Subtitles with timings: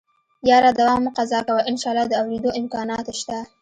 [0.49, 3.37] يره دوا مه قضا کوه انشاالله د اورېدو امکانات شته.